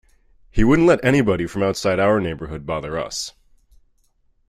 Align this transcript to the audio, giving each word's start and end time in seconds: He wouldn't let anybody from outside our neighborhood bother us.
He 0.49 0.63
wouldn't 0.63 0.87
let 0.87 1.05
anybody 1.05 1.45
from 1.45 1.61
outside 1.61 1.99
our 1.99 2.19
neighborhood 2.19 2.65
bother 2.65 2.97
us. 2.97 3.33